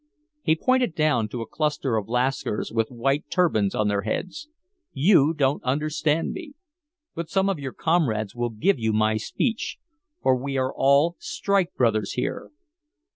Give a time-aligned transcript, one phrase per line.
[0.41, 4.49] He pointed down to a cluster of Lascars with white turbans on their heads.
[4.93, 6.53] "You don't understand me.
[7.13, 9.77] But some of your comrades will give you my speech,
[10.23, 12.49] for we are all strike brothers here.